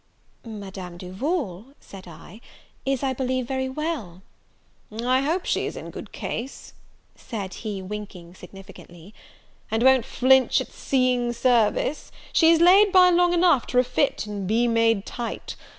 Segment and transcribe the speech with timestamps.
[0.43, 2.41] "Madame Duval," said I,
[2.87, 4.23] "is, I believe, very well."
[4.99, 6.73] "I hope she is in good case,"
[7.15, 9.13] said he, winking significantly,
[9.69, 14.47] "and won't flinch at seeing service: she has laid by long enough to refit and
[14.47, 15.55] be made tight.